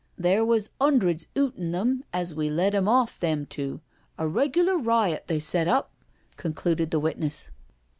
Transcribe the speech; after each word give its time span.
"There 0.27 0.43
was 0.43 0.71
'undreds 0.81 1.27
'ootin' 1.37 1.73
them 1.73 2.03
as 2.11 2.33
we 2.33 2.49
led 2.49 2.73
'em 2.73 2.87
off, 2.87 3.19
them 3.19 3.45
two— 3.45 3.81
a 4.17 4.27
regular 4.27 4.75
riot 4.75 5.25
they 5.27 5.37
set 5.37 5.67
up," 5.67 5.91
concluded 6.37 6.89
the 6.89 6.99
witness. 6.99 7.51